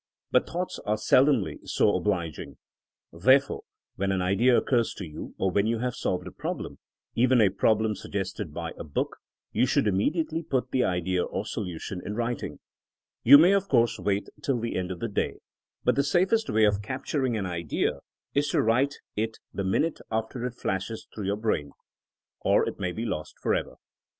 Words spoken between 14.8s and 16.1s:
of the day. But the